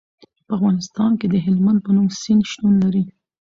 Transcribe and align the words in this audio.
په 0.45 0.51
افغانستان 0.57 1.11
کې 1.19 1.27
د 1.29 1.35
هلمند 1.45 1.79
په 1.85 1.89
نوم 1.95 2.07
سیند 2.21 2.43
شتون 2.51 2.73
لري. 2.83 3.03